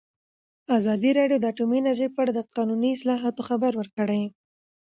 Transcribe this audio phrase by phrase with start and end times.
[0.77, 4.23] ازادي راډیو د اټومي انرژي په اړه د قانوني اصلاحاتو خبر ورکړی.